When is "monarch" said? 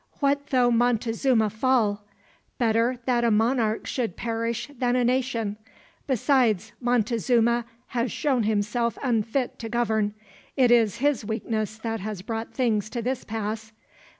3.29-3.85